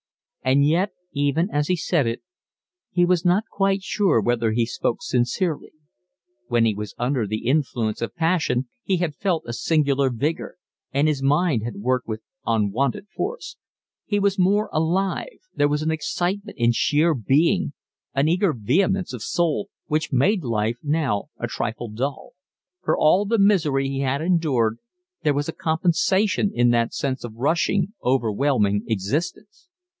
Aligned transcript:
And 0.43 0.65
yet 0.67 0.89
even 1.13 1.51
as 1.51 1.67
he 1.67 1.75
said 1.75 2.07
it 2.07 2.23
he 2.89 3.05
was 3.05 3.23
not 3.23 3.43
quite 3.51 3.83
sure 3.83 4.19
whether 4.19 4.51
he 4.51 4.65
spoke 4.65 5.03
sincerely. 5.03 5.71
When 6.47 6.65
he 6.65 6.73
was 6.73 6.95
under 6.97 7.27
the 7.27 7.45
influence 7.45 8.01
of 8.01 8.15
passion 8.15 8.67
he 8.83 8.97
had 8.97 9.13
felt 9.15 9.43
a 9.45 9.53
singular 9.53 10.09
vigour, 10.09 10.55
and 10.91 11.07
his 11.07 11.21
mind 11.21 11.61
had 11.61 11.75
worked 11.77 12.07
with 12.07 12.23
unwonted 12.47 13.09
force. 13.09 13.57
He 14.07 14.19
was 14.19 14.39
more 14.39 14.71
alive, 14.73 15.27
there 15.53 15.67
was 15.67 15.83
an 15.83 15.91
excitement 15.91 16.57
in 16.57 16.71
sheer 16.71 17.13
being, 17.13 17.73
an 18.15 18.27
eager 18.27 18.53
vehemence 18.53 19.13
of 19.13 19.21
soul, 19.21 19.69
which 19.85 20.11
made 20.11 20.43
life 20.43 20.79
now 20.81 21.27
a 21.37 21.45
trifle 21.45 21.87
dull. 21.89 22.31
For 22.83 22.97
all 22.97 23.25
the 23.25 23.37
misery 23.37 23.87
he 23.87 23.99
had 23.99 24.23
endured 24.23 24.79
there 25.21 25.35
was 25.35 25.47
a 25.47 25.53
compensation 25.53 26.49
in 26.51 26.71
that 26.71 26.91
sense 26.95 27.23
of 27.23 27.35
rushing, 27.35 27.93
overwhelming 28.03 28.83
existence. 28.87 29.67